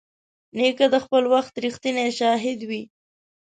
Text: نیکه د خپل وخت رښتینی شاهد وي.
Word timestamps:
نیکه 0.57 0.85
د 0.93 0.95
خپل 1.05 1.23
وخت 1.33 1.53
رښتینی 1.65 2.09
شاهد 2.19 2.59
وي. 2.69 2.83